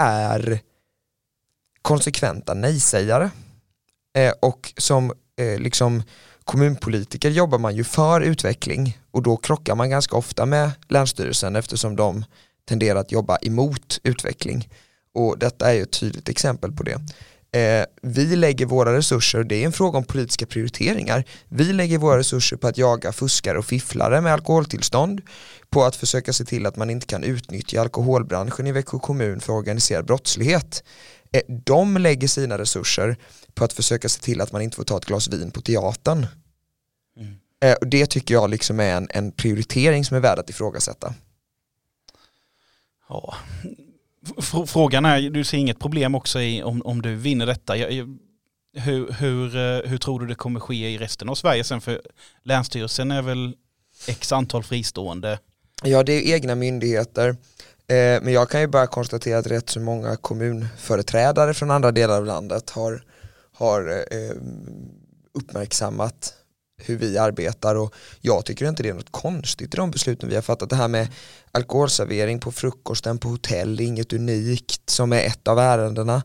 [0.00, 0.60] är
[1.82, 3.30] konsekventa nej-sägare.
[4.14, 6.02] Eh, och som eh, liksom
[6.44, 11.96] kommunpolitiker jobbar man ju för utveckling och då krockar man ganska ofta med Länsstyrelsen eftersom
[11.96, 12.24] de
[12.68, 14.68] tenderar att jobba emot utveckling.
[15.14, 17.00] Och detta är ju ett tydligt exempel på det.
[17.52, 22.18] Eh, vi lägger våra resurser, det är en fråga om politiska prioriteringar, vi lägger våra
[22.18, 25.20] resurser på att jaga fuskare och fifflare med alkoholtillstånd,
[25.70, 29.52] på att försöka se till att man inte kan utnyttja alkoholbranschen i Växjö kommun för
[29.52, 30.84] organiserad brottslighet.
[31.32, 33.16] Eh, de lägger sina resurser
[33.54, 36.26] på att försöka se till att man inte får ta ett glas vin på teatern.
[37.16, 37.34] Mm.
[37.64, 41.14] Eh, och det tycker jag liksom är en, en prioritering som är värd att ifrågasätta.
[43.08, 43.34] Ja,
[44.66, 47.74] Frågan är, du ser inget problem också i om, om du vinner detta.
[48.74, 51.80] Hur, hur, eh, hur tror du det kommer ske i resten av Sverige sen?
[51.80, 52.00] För
[52.44, 53.54] Länsstyrelsen är väl
[54.06, 55.38] x antal fristående?
[55.82, 57.28] Ja, det är egna myndigheter.
[57.28, 62.16] Eh, men jag kan ju bara konstatera att rätt så många kommunföreträdare från andra delar
[62.16, 63.04] av landet har,
[63.52, 64.36] har eh,
[65.34, 66.34] uppmärksammat
[66.84, 70.34] hur vi arbetar och jag tycker inte det är något konstigt i de besluten vi
[70.34, 70.70] har fattat.
[70.70, 71.08] Det här med
[71.52, 76.22] alkoholservering på frukosten på hotell, inget unikt som är ett av ärendena.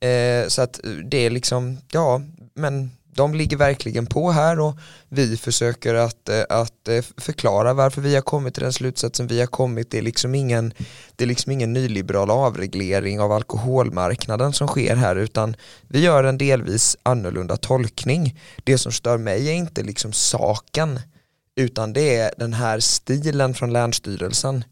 [0.00, 2.22] Eh, så att det är liksom, ja,
[2.54, 4.78] men de ligger verkligen på här och
[5.08, 9.40] vi försöker att, eh, att eh, förklara varför vi har kommit till den slutsatsen vi
[9.40, 9.90] har kommit.
[9.90, 10.72] Det är liksom ingen,
[11.16, 15.56] det är liksom ingen nyliberal avreglering av alkoholmarknaden som sker här utan
[15.88, 18.40] vi gör en delvis annorlunda tolkning.
[18.64, 21.00] Det som stör mig är inte liksom saken
[21.56, 24.64] utan det är den här stilen från Länsstyrelsen.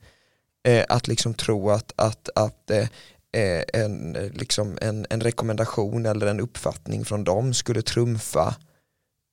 [0.69, 2.71] Eh, att liksom tro att, att, att
[3.75, 8.55] en, liksom en, en rekommendation eller en uppfattning från dem skulle trumfa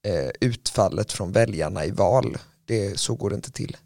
[0.08, 2.38] eh, utfallet från väljarna i val.
[2.66, 3.78] Det, så går det inte till.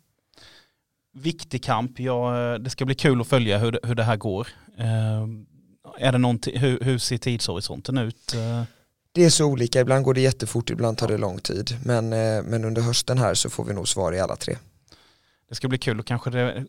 [1.14, 4.48] Viktig kamp, ja, det ska bli kul att följa hur det, hur det här går.
[4.78, 5.28] Eh,
[5.98, 8.34] är det hur, hur ser tidshorisonten ut?
[8.34, 8.64] Eh?
[9.12, 11.78] Det är så olika, ibland går det jättefort, ibland tar det lång tid.
[11.86, 14.58] Men, eh, men under hösten här så får vi nog svar i alla tre.
[15.50, 16.66] Det ska bli kul och kanske det är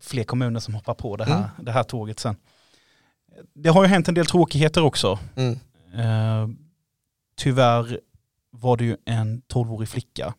[0.00, 1.48] fler kommuner som hoppar på det här, mm.
[1.58, 2.36] det här tåget sen
[3.54, 5.18] det har ju hänt en del tråkigheter också.
[5.36, 5.58] Mm.
[5.94, 6.48] Eh,
[7.36, 8.00] tyvärr
[8.50, 10.34] var det ju en 12-årig flicka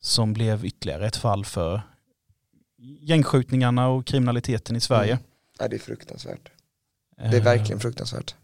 [0.00, 1.82] som blev ytterligare ett fall för
[3.00, 5.12] gängskjutningarna och kriminaliteten i Sverige.
[5.12, 5.24] Mm.
[5.58, 6.50] Ja, det är fruktansvärt.
[7.16, 7.82] Det är verkligen eh.
[7.82, 8.34] fruktansvärt.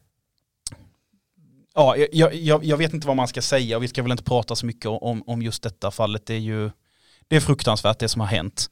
[1.75, 4.25] Ja, jag, jag, jag, vet inte vad man ska säga och vi ska väl inte
[4.25, 6.27] prata så mycket om, om just detta fallet.
[6.27, 6.71] Det är ju
[7.29, 8.71] det är fruktansvärt det som har hänt.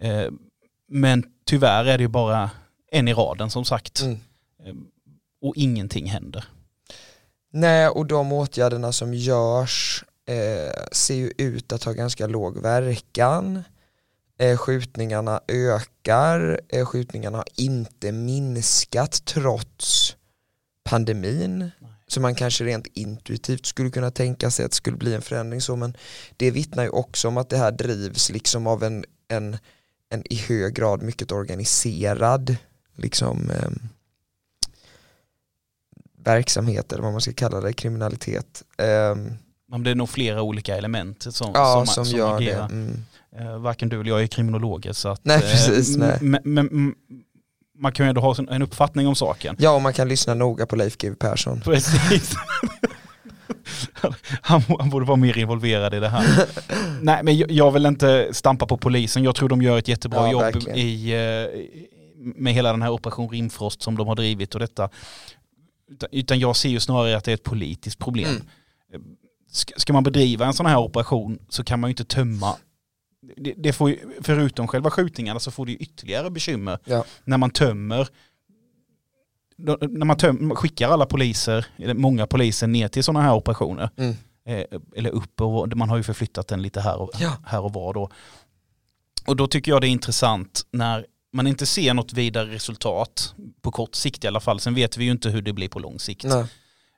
[0.00, 0.26] Eh,
[0.88, 2.50] men tyvärr är det ju bara
[2.92, 4.00] en i raden som sagt.
[4.00, 4.18] Mm.
[4.66, 4.86] Ehm,
[5.42, 6.44] och ingenting händer.
[7.52, 13.62] Nej, och de åtgärderna som görs eh, ser ju ut att ha ganska låg verkan.
[14.38, 20.16] Eh, skjutningarna ökar, eh, skjutningarna har inte minskat trots
[20.84, 21.58] pandemin.
[21.58, 21.90] Nej.
[22.06, 25.60] Så man kanske rent intuitivt skulle kunna tänka sig att det skulle bli en förändring
[25.60, 25.96] så men
[26.36, 29.56] det vittnar ju också om att det här drivs liksom av en, en,
[30.08, 32.56] en i hög grad mycket organiserad
[32.96, 33.70] liksom eh,
[36.24, 38.62] verksamhet eller vad man ska kalla det, kriminalitet.
[38.78, 39.16] Eh,
[39.68, 42.68] men det är nog flera olika element som, ja, som, som, som gör agerar.
[42.68, 42.74] det.
[42.74, 43.04] Mm.
[43.36, 46.18] Eh, varken du eller jag är kriminologer så att, nej, eh, precis, nej.
[46.42, 46.94] Men,
[47.78, 49.56] man kan ju ändå ha en uppfattning om saken.
[49.58, 51.60] Ja, och man kan lyssna noga på Leif GW Persson.
[51.60, 52.34] Precis.
[54.42, 56.46] han, han borde vara mer involverad i det här.
[57.02, 59.24] Nej, men jag, jag, vill inte stampa på polisen.
[59.24, 61.18] Jag tror de gör ett jättebra ja, jobb i, eh,
[62.22, 64.88] med hela den här operation Rimfrost som de har drivit och detta.
[66.12, 68.28] Utan jag ser ju snarare att det är ett politiskt problem.
[68.94, 69.16] Mm.
[69.76, 72.56] Ska man bedriva en sån här operation så kan man ju inte tömma
[73.36, 77.04] det, det får ju, förutom själva skjutningarna så får det ju ytterligare bekymmer ja.
[77.24, 78.08] när man tömmer
[79.56, 83.90] när man töm, skickar alla poliser, eller många poliser ner till sådana här operationer.
[83.96, 84.14] Mm.
[84.44, 84.64] Eh,
[84.96, 87.36] eller upp och man har ju förflyttat den lite här och, ja.
[87.46, 88.10] här och var då.
[89.26, 93.70] Och då tycker jag det är intressant när man inte ser något vidare resultat på
[93.70, 94.60] kort sikt i alla fall.
[94.60, 96.24] Sen vet vi ju inte hur det blir på lång sikt.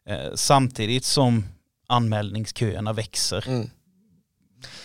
[0.07, 1.45] Eh, samtidigt som
[1.87, 3.49] anmälningsköerna växer.
[3.49, 3.71] Mm.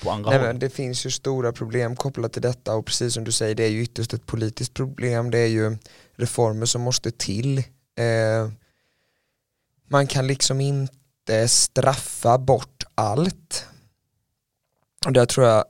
[0.03, 0.47] På andra Nej, håll.
[0.47, 3.63] Men det finns ju stora problem kopplat till detta och precis som du säger det
[3.63, 5.31] är ju ytterst ett politiskt problem.
[5.31, 5.77] Det är ju
[6.15, 7.57] reformer som måste till.
[7.57, 8.51] Eh,
[9.89, 13.65] man kan liksom inte straffa bort allt.
[15.05, 15.65] Och där tror jag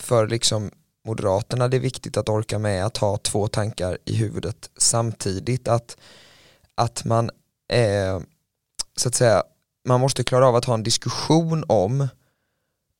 [0.00, 0.70] för liksom
[1.04, 5.68] Moderaterna det är viktigt att orka med att ha två tankar i huvudet samtidigt.
[5.68, 5.96] Att,
[6.74, 7.30] att man
[7.68, 8.20] eh,
[8.96, 9.42] så att säga
[9.88, 12.08] man måste klara av att ha en diskussion om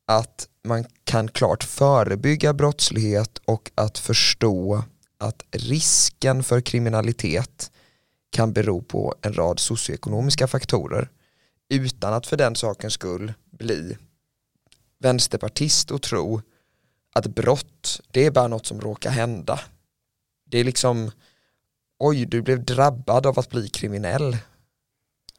[0.07, 4.83] att man kan klart förebygga brottslighet och att förstå
[5.19, 7.71] att risken för kriminalitet
[8.31, 11.09] kan bero på en rad socioekonomiska faktorer
[11.69, 13.97] utan att för den sakens skull bli
[14.99, 16.43] vänsterpartist och tro
[17.15, 19.61] att brott, det är bara något som råkar hända.
[20.45, 21.11] Det är liksom,
[21.99, 24.37] oj du blev drabbad av att bli kriminell.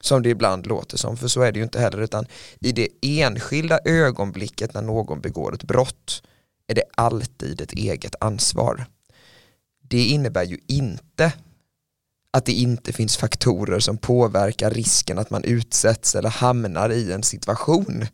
[0.01, 2.25] Som det ibland låter som, för så är det ju inte heller, utan
[2.59, 6.23] i det enskilda ögonblicket när någon begår ett brott
[6.67, 8.85] är det alltid ett eget ansvar.
[9.81, 11.33] Det innebär ju inte
[12.31, 17.23] att det inte finns faktorer som påverkar risken att man utsätts eller hamnar i en
[17.23, 18.07] situation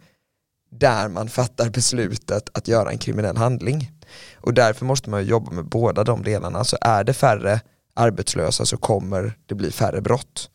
[0.71, 3.91] där man fattar beslutet att göra en kriminell handling.
[4.35, 6.63] Och därför måste man jobba med båda de delarna.
[6.63, 7.61] Så är det färre
[7.93, 10.49] arbetslösa så kommer det bli färre brott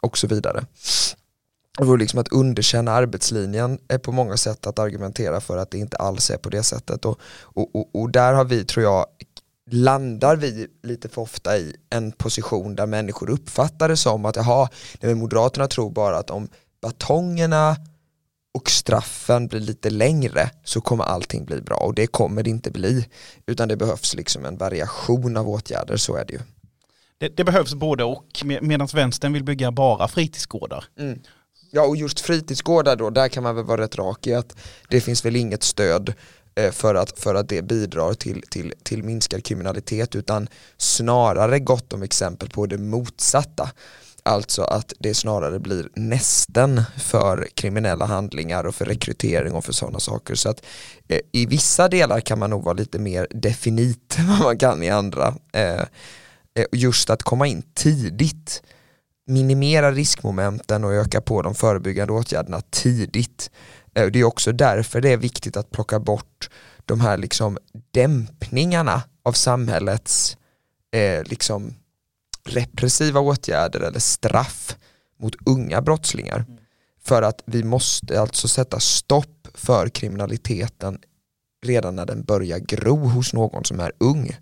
[0.00, 0.64] och så vidare.
[1.78, 5.78] Det vore liksom att underkänna arbetslinjen är på många sätt att argumentera för att det
[5.78, 9.06] inte alls är på det sättet och, och, och, och där har vi tror jag
[9.70, 14.68] landar vi lite för ofta i en position där människor uppfattar det som att jaha,
[15.02, 16.48] Moderaterna tror bara att om
[16.82, 17.76] batongerna
[18.54, 22.70] och straffen blir lite längre så kommer allting bli bra och det kommer det inte
[22.70, 23.06] bli
[23.46, 26.40] utan det behövs liksom en variation av åtgärder, så är det ju.
[27.18, 30.84] Det, det behövs både och medan vänstern vill bygga bara fritidsgårdar.
[30.98, 31.20] Mm.
[31.70, 34.56] Ja och just fritidsgårdar då, där kan man väl vara rätt rak i att
[34.88, 36.14] det finns väl inget stöd
[36.54, 41.92] eh, för att, för att det bidrar till, till, till minskad kriminalitet utan snarare gott
[41.92, 43.70] om exempel på det motsatta.
[44.30, 50.00] Alltså att det snarare blir nästen för kriminella handlingar och för rekrytering och för sådana
[50.00, 50.34] saker.
[50.34, 50.66] Så att
[51.08, 54.82] eh, i vissa delar kan man nog vara lite mer definit än vad man kan
[54.82, 55.34] i andra.
[55.52, 55.80] Eh,
[56.54, 58.62] eh, just att komma in tidigt,
[59.26, 63.50] minimera riskmomenten och öka på de förebyggande åtgärderna tidigt.
[63.94, 66.50] Eh, det är också därför det är viktigt att plocka bort
[66.84, 67.58] de här liksom
[67.90, 70.36] dämpningarna av samhällets
[70.92, 71.74] eh, liksom
[72.44, 74.76] repressiva åtgärder eller straff
[75.20, 76.44] mot unga brottslingar.
[76.48, 76.58] Mm.
[77.02, 80.98] För att vi måste alltså sätta stopp för kriminaliteten
[81.66, 84.36] redan när den börjar gro hos någon som är ung.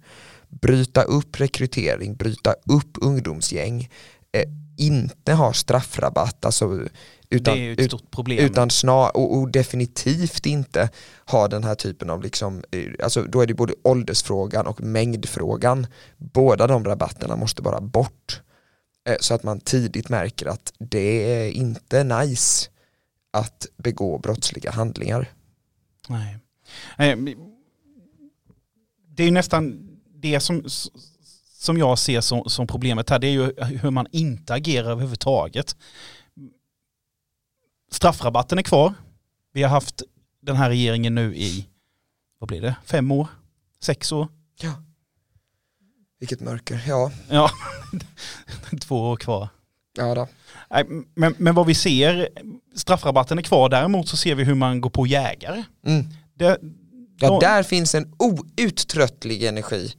[0.48, 3.90] Bryta upp rekrytering, bryta upp ungdomsgäng,
[4.32, 4.44] eh,
[4.76, 6.88] inte ha straffrabatt, alltså
[7.30, 8.38] utan, det är ju ett stort problem.
[8.38, 10.90] Utan snar, och, och, definitivt inte
[11.26, 15.86] ha den här typen av, liksom, eh, alltså då är det både åldersfrågan och mängdfrågan.
[16.16, 18.42] Båda de rabatterna måste bara bort.
[19.08, 22.70] Eh, så att man tidigt märker att det är inte nice
[23.30, 25.32] att begå brottsliga handlingar.
[26.08, 26.38] Nej.
[29.16, 30.64] Det är ju nästan det som,
[31.58, 35.76] som jag ser som, som problemet här, det är ju hur man inte agerar överhuvudtaget
[37.90, 38.94] straffrabatten är kvar.
[39.52, 40.02] Vi har haft
[40.42, 41.66] den här regeringen nu i,
[42.38, 43.28] vad blir det, fem år?
[43.80, 44.28] Sex år?
[44.60, 44.82] Ja.
[46.20, 47.12] Vilket mörker, ja.
[47.30, 47.50] Ja,
[48.80, 49.48] två år kvar.
[49.96, 50.28] Ja då.
[51.14, 52.28] Men, men vad vi ser,
[52.74, 55.64] straffrabatten är kvar, däremot så ser vi hur man går på jägare.
[55.86, 56.06] Mm.
[56.34, 56.58] Det,
[57.18, 59.92] ja, de, där finns en outtröttlig energi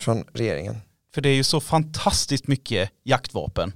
[0.00, 0.76] från regeringen.
[1.14, 3.72] För det är ju så fantastiskt mycket jaktvapen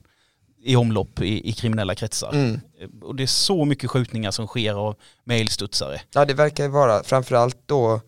[0.64, 2.32] i omlopp i, i kriminella kretsar.
[2.32, 2.60] Mm.
[3.02, 6.00] Och det är så mycket skjutningar som sker av mailstudsare.
[6.14, 8.00] Ja det verkar vara, framförallt då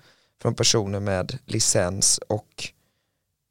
[0.42, 2.68] från personer med licens och,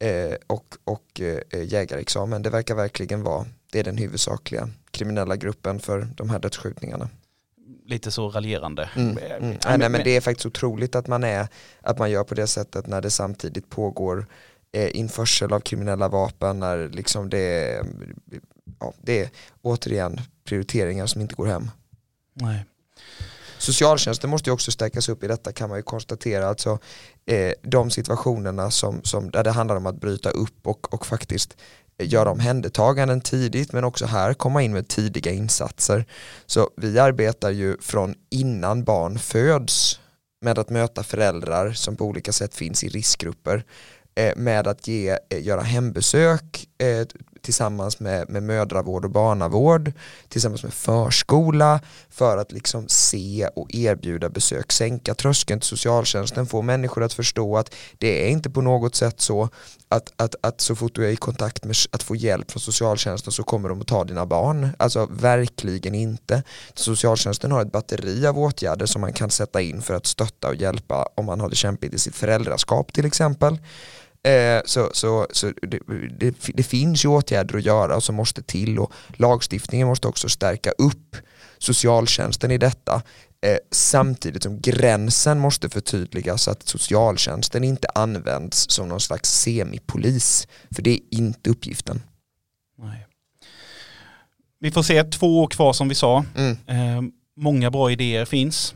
[0.04, 2.42] eh, och, och eh, jägarexamen.
[2.42, 7.08] Det verkar verkligen vara, det är den huvudsakliga kriminella gruppen för de här dödsskjutningarna.
[7.86, 8.90] Lite så raljerande.
[8.96, 9.18] Mm, mm.
[9.40, 11.48] Nej, nej, men, men det är faktiskt otroligt att man, är,
[11.80, 14.26] att man gör på det sättet när det samtidigt pågår
[14.72, 17.82] eh, införsel av kriminella vapen, när liksom det
[18.80, 19.30] ja, det är
[19.62, 21.70] återigen prioriteringar som inte går hem.
[22.34, 22.64] Nej.
[23.58, 26.48] Socialtjänsten måste ju också stärkas upp i detta kan man ju konstatera.
[26.48, 26.78] Alltså,
[27.26, 31.56] eh, de situationerna som, som, där det handlar om att bryta upp och, och faktiskt
[31.98, 36.06] göra omhändertaganden tidigt men också här komma in med tidiga insatser.
[36.46, 40.00] Så vi arbetar ju från innan barn föds
[40.40, 43.64] med att möta föräldrar som på olika sätt finns i riskgrupper
[44.14, 47.06] eh, med att ge, eh, göra hembesök, eh,
[47.46, 49.92] tillsammans med, med mödravård och barnavård,
[50.28, 51.80] tillsammans med förskola
[52.10, 57.56] för att liksom se och erbjuda besök, sänka tröskeln till socialtjänsten, få människor att förstå
[57.56, 59.48] att det är inte på något sätt så
[59.88, 63.32] att, att, att så fort du är i kontakt med att få hjälp från socialtjänsten
[63.32, 64.68] så kommer de att ta dina barn.
[64.78, 66.42] Alltså verkligen inte.
[66.74, 70.56] Socialtjänsten har ett batteri av åtgärder som man kan sätta in för att stötta och
[70.56, 73.58] hjälpa om man har det kämpigt i sitt föräldraskap till exempel.
[74.26, 75.80] Eh, så så, så det,
[76.18, 80.70] det, det, finns ju åtgärder att göra som måste till och lagstiftningen måste också stärka
[80.70, 81.16] upp
[81.58, 83.02] socialtjänsten i detta
[83.46, 90.48] eh, samtidigt som gränsen måste förtydligas så att socialtjänsten inte används som någon slags semipolis
[90.70, 92.02] för det är inte uppgiften.
[92.78, 93.06] Nej.
[94.58, 96.24] Vi får se två år kvar som vi sa.
[96.36, 96.56] Mm.
[96.66, 98.74] Eh, många bra idéer finns.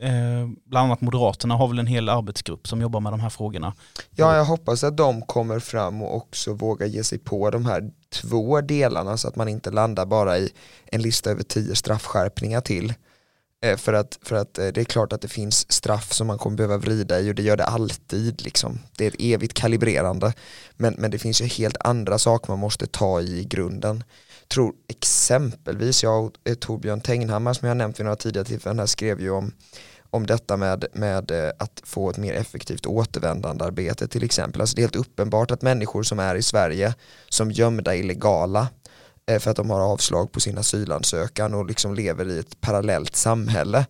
[0.00, 3.74] Eh, bland annat Moderaterna har väl en hel arbetsgrupp som jobbar med de här frågorna.
[4.10, 7.90] Ja, jag hoppas att de kommer fram och också vågar ge sig på de här
[8.10, 10.50] två delarna så att man inte landar bara i
[10.86, 12.94] en lista över tio straffskärpningar till.
[13.64, 16.38] Eh, för att, för att eh, det är klart att det finns straff som man
[16.38, 18.42] kommer behöva vrida i och det gör det alltid.
[18.42, 18.78] Liksom.
[18.96, 20.32] Det är ett evigt kalibrerande.
[20.76, 24.04] Men, men det finns ju helt andra saker man måste ta i i grunden.
[24.48, 28.86] Tror exempelvis jag och eh, Torbjörn Tegnhammar som jag nämnt vid några tidigare tillfällen här
[28.86, 29.52] skrev ju om
[30.10, 34.60] om detta med, med eh, att få ett mer effektivt återvändandearbete till exempel.
[34.60, 36.94] Alltså det är helt uppenbart att människor som är i Sverige
[37.28, 38.68] som gömda illegala
[39.26, 43.16] eh, för att de har avslag på sin asylansökan och liksom lever i ett parallellt
[43.16, 43.86] samhälle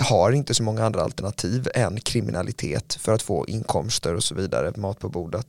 [0.00, 4.72] har inte så många andra alternativ än kriminalitet för att få inkomster och så vidare,
[4.76, 5.46] mat på bordet.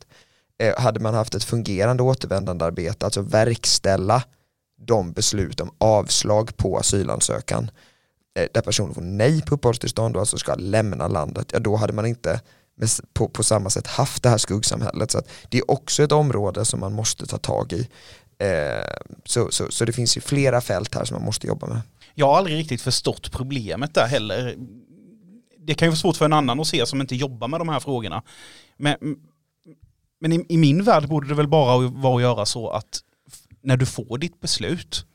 [0.78, 4.24] Hade man haft ett fungerande återvändandearbete, alltså verkställa
[4.77, 7.71] de beslut om avslag på asylansökan
[8.39, 11.93] eh, där personen får nej på uppehållstillstånd och alltså ska lämna landet, ja då hade
[11.93, 12.41] man inte
[13.13, 15.11] på, på samma sätt haft det här skuggsamhället.
[15.11, 17.89] Så det är också ett område som man måste ta tag i.
[18.38, 18.83] Eh,
[19.25, 21.81] så, så, så det finns ju flera fält här som man måste jobba med.
[22.15, 24.55] Jag har aldrig riktigt förstått problemet där heller.
[25.59, 27.69] Det kan ju vara svårt för en annan att se som inte jobbar med de
[27.69, 28.23] här frågorna.
[28.77, 28.97] Men,
[30.19, 33.01] men i, i min värld borde det väl bara vara att göra så att
[33.65, 35.06] när du får ditt beslut,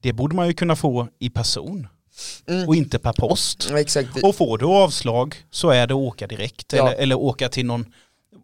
[0.00, 1.88] det borde man ju kunna få i person.
[2.46, 2.68] Mm.
[2.68, 3.70] och inte per post.
[3.70, 4.22] Exakt.
[4.22, 6.78] Och får du avslag så är det att åka direkt ja.
[6.78, 7.86] eller, eller åka till någon,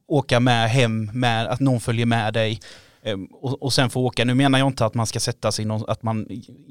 [0.07, 2.61] åka med hem med att någon följer med dig
[3.03, 4.25] ehm, och, och sen få åka.
[4.25, 6.29] Nu menar jag inte att man ska sätta sig i någon, att man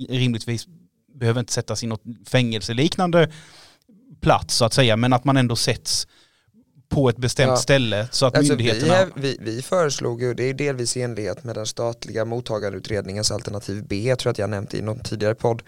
[0.09, 0.67] rimligtvis
[1.13, 3.31] behöver inte sättas i något fängelseliknande
[4.21, 6.07] plats så att säga, men att man ändå sätts
[6.89, 7.55] på ett bestämt ja.
[7.55, 9.05] ställe så att alltså myndigheterna...
[9.15, 13.85] Vi, vi, vi föreslog ju, det är delvis i enlighet med den statliga mottagarutredningens alternativ
[13.87, 15.61] B, jag tror att jag nämnt i någon tidigare podd,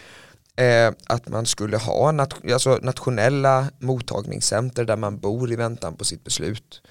[0.55, 6.05] eh, att man skulle ha nat alltså nationella mottagningscenter där man bor i väntan på
[6.05, 6.81] sitt beslut.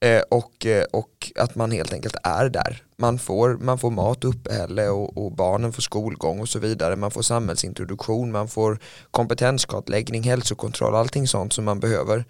[0.00, 2.82] Eh, och, eh, och att man helt enkelt är där.
[2.96, 6.96] Man får, man får mat, uppehälle och, och barnen får skolgång och så vidare.
[6.96, 8.78] Man får samhällsintroduktion, man får
[9.10, 12.24] kompetenskartläggning, hälsokontroll, allting sånt som man behöver.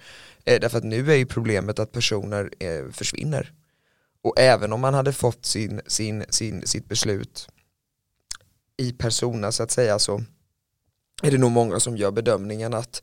[0.47, 3.53] Eh, därför att nu är ju problemet att personer eh, försvinner.
[4.23, 7.49] Och även om man hade fått sin, sin, sin, sitt beslut
[8.77, 10.23] i persona så att säga så
[11.23, 13.03] är det nog många som gör bedömningen att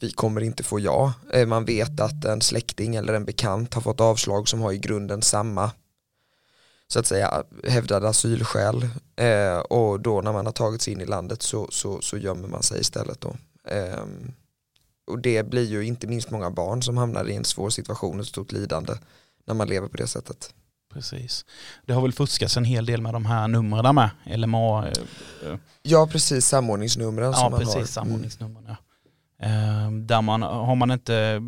[0.00, 1.12] vi kommer inte få ja.
[1.32, 4.78] Eh, man vet att en släkting eller en bekant har fått avslag som har i
[4.78, 5.70] grunden samma
[6.88, 11.06] så att säga hävdade asylskäl eh, och då när man har tagit sig in i
[11.06, 13.36] landet så, så, så gömmer man sig istället då.
[13.68, 14.32] Ehm,
[15.06, 18.20] Eh, och det blir ju inte minst många barn som hamnar i en svår situation
[18.20, 18.92] och stort lidande
[19.46, 20.54] när man lever på det sättet.
[20.92, 21.44] Precis.
[21.86, 24.88] Det har väl fuskats en hel del med de här numren med, LMA?
[24.88, 27.80] Eh, ja, precis, samordningsnumren ja, som man precis, har.
[27.80, 28.64] Ja, precis, samordningsnumren.
[28.68, 28.76] Ja.
[29.46, 31.42] Eh, där man, har man inte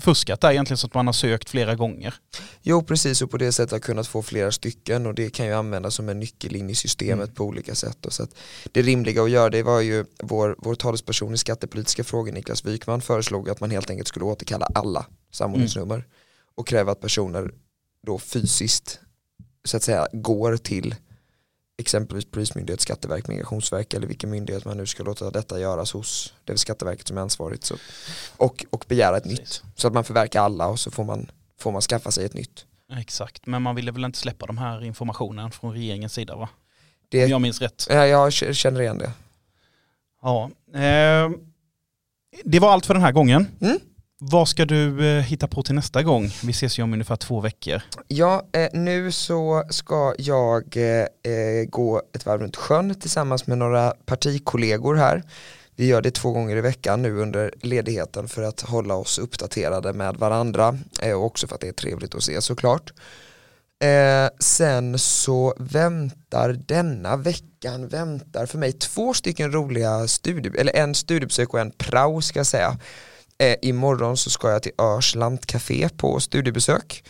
[0.00, 2.14] fuskat där egentligen så att man har sökt flera gånger.
[2.62, 5.52] Jo precis och på det sättet har kunnat få flera stycken och det kan ju
[5.52, 7.34] användas som en nyckel in i systemet mm.
[7.34, 8.06] på olika sätt.
[8.06, 8.26] Och så
[8.72, 13.00] det rimliga att göra det var ju vår, vår talesperson i skattepolitiska frågor Niklas Wykman
[13.00, 16.06] föreslog att man helt enkelt skulle återkalla alla samordningsnummer mm.
[16.54, 17.50] och kräva att personer
[18.06, 19.00] då fysiskt
[19.64, 20.94] så att säga går till
[21.78, 26.34] exempelvis Polismyndighet, Skatteverk, Migrationsverk eller vilken myndighet man nu ska låta detta göras hos.
[26.44, 27.64] Det är Skatteverket som är ansvarigt.
[27.64, 27.74] Så,
[28.36, 29.38] och, och begära ett Precis.
[29.38, 29.62] nytt.
[29.76, 32.66] Så att man förverkar alla och så får man, får man skaffa sig ett nytt.
[32.98, 36.48] Exakt, men man ville väl inte släppa de här informationen från regeringens sida va?
[37.08, 37.86] Det, Om jag minns rätt.
[37.90, 39.12] Ja, jag känner igen det.
[40.22, 41.30] Ja, eh,
[42.44, 43.46] det var allt för den här gången.
[43.60, 43.78] Mm.
[44.24, 46.30] Vad ska du eh, hitta på till nästa gång?
[46.44, 47.82] Vi ses ju om ungefär två veckor.
[48.08, 53.58] Ja, eh, nu så ska jag eh, eh, gå ett varv runt sjön tillsammans med
[53.58, 55.22] några partikollegor här.
[55.76, 59.92] Vi gör det två gånger i veckan nu under ledigheten för att hålla oss uppdaterade
[59.92, 62.92] med varandra eh, och också för att det är trevligt att se såklart.
[63.84, 70.94] Eh, sen så väntar denna veckan väntar för mig två stycken roliga studie, eller en
[70.94, 72.78] studiebesök och en prao ska jag säga
[73.42, 77.04] Eh, imorgon så ska jag till Örs lantcafé på studiebesök.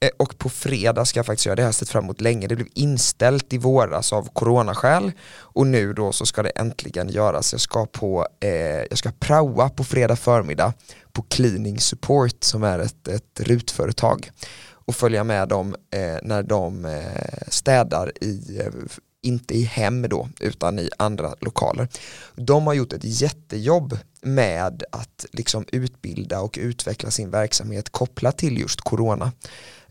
[0.00, 2.46] Eh, och på fredag ska jag faktiskt göra det, här sett fram emot länge.
[2.46, 7.52] Det blev inställt i våras av coronaskäl och nu då så ska det äntligen göras.
[7.52, 8.50] Jag ska på, eh,
[8.90, 10.72] jag ska praoa på fredag förmiddag
[11.12, 14.30] på Cleaning Support som är ett, ett rutföretag
[14.70, 18.72] och följa med dem eh, när de eh, städar i eh,
[19.22, 21.88] inte i hem då, utan i andra lokaler.
[22.34, 28.58] De har gjort ett jättejobb med att liksom utbilda och utveckla sin verksamhet kopplat till
[28.58, 29.32] just corona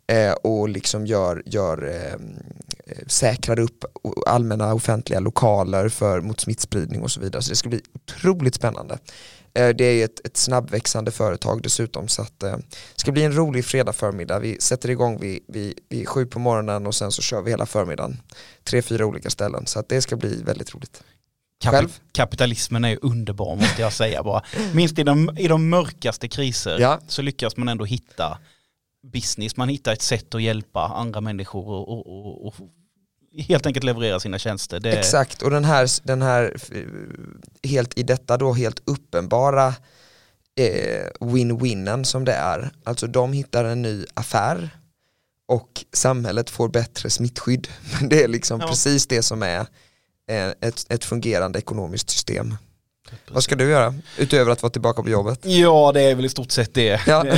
[0.07, 2.13] eh, och liksom gör, gör eh,
[2.85, 3.85] eh säkrar upp
[4.27, 7.41] allmänna offentliga lokaler för, mot smittspridning och så vidare.
[7.41, 8.97] Så det ska bli otroligt spännande.
[9.53, 13.35] Eh, det är ett, ett snabbväxande företag dessutom så att eh, det ska bli en
[13.35, 14.39] rolig fredag förmiddag.
[14.39, 17.65] Vi sätter igång vid, vid, vid sju på morgonen och sen så kör vi hela
[17.65, 18.21] förmiddagen.
[18.63, 21.03] Tre, fyra olika ställen så att det ska bli väldigt roligt.
[21.63, 21.99] Själv?
[22.11, 24.43] Kapitalismen är underbar måste jag säga bara.
[24.73, 26.99] Minst i de, i de mörkaste kriser ja.
[27.07, 28.37] så lyckas man ändå hitta
[29.13, 32.55] business, man hittar ett sätt att hjälpa andra människor och, och, och, och
[33.37, 34.79] helt enkelt leverera sina tjänster.
[34.79, 34.91] Det...
[34.91, 36.55] Exakt, och den här, den här
[37.63, 39.67] helt i detta då helt uppenbara
[40.59, 42.71] eh, win-winnen som det är.
[42.83, 44.69] Alltså de hittar en ny affär
[45.47, 47.67] och samhället får bättre smittskydd.
[47.99, 48.67] Men det är liksom Ja.
[48.67, 49.59] precis det som är
[50.29, 52.55] eh, ett, ett fungerande ekonomiskt system.
[53.31, 55.39] Vad ska du göra utöver att vara tillbaka på jobbet?
[55.45, 57.01] Ja, det är väl i stort sett det.
[57.07, 57.25] Ja.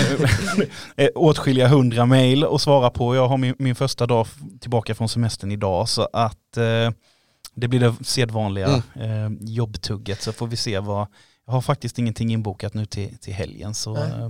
[0.95, 3.15] Eh, Åtskilliga hundra mejl att svara på.
[3.15, 4.27] Jag har min, min första dag
[4.61, 6.91] tillbaka från semestern idag så att eh,
[7.55, 11.07] det blir det sedvanliga eh, jobbtugget så får vi se vad,
[11.45, 14.03] jag har faktiskt ingenting inbokat nu till, till helgen så Nej.
[14.03, 14.29] eh,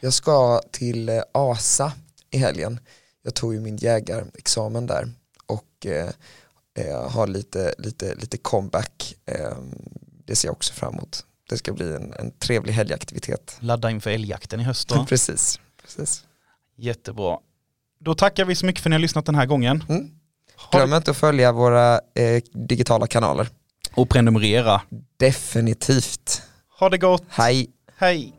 [0.00, 1.92] Jag ska till eh, ASA
[2.30, 2.80] i helgen.
[3.22, 5.08] Jag tog ju min jägarexamen där
[5.46, 6.08] och eh,
[6.78, 9.14] eh, har lite, lite, lite comeback.
[10.26, 11.24] Det ser jag också fram emot.
[11.48, 13.56] Det ska bli en, en trevlig helgaktivitet.
[13.60, 15.04] ladda inför älgjakten i höst då.
[15.08, 16.24] precis, precis.
[16.76, 17.38] Jättebra.
[18.00, 19.84] Då tackar vi så mycket för att ni har lyssnat den här gången.
[19.88, 20.10] Mm.
[20.72, 23.48] Glöm inte att följa våra eh, digitala kanaler.
[23.94, 24.82] och prenumerera.
[25.16, 26.42] Definitivt.
[26.78, 27.24] Ha det gott.
[27.28, 27.70] Hej!
[27.96, 28.32] Hej.